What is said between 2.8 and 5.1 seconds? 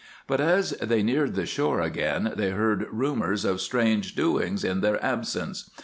rumors of strange doings in their